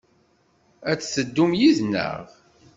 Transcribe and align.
Ad 0.91 0.99
teddum 1.01 1.51
yid-neɣ? 1.59 2.17